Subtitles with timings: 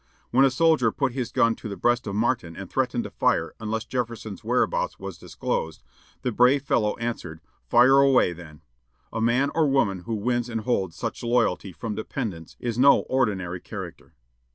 [0.31, 3.53] When a soldier put his gun to the breast of Martin and threatened to fire
[3.59, 5.83] unless Jefferson's whereabouts was disclosed,
[6.23, 7.39] the brave fellow answered,
[7.69, 8.63] "Fire away, then!"
[9.13, 13.59] A man or woman who wins and holds such loyalty from dependents is no ordinary
[13.61, 14.15] character.